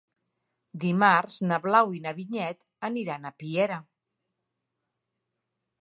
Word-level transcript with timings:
Dimarts 0.85 1.35
na 1.51 1.59
Blau 1.65 1.93
i 1.97 2.01
na 2.07 2.13
Vinyet 2.21 2.65
aniran 2.91 3.29
a 3.29 3.33
Piera. 3.43 3.79